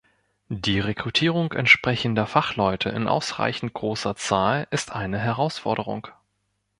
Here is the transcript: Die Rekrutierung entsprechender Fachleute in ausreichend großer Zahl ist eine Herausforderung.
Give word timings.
Die 0.49 0.79
Rekrutierung 0.79 1.51
entsprechender 1.53 2.25
Fachleute 2.25 2.89
in 2.89 3.07
ausreichend 3.07 3.73
großer 3.75 4.15
Zahl 4.15 4.65
ist 4.71 4.91
eine 4.93 5.19
Herausforderung. 5.19 6.07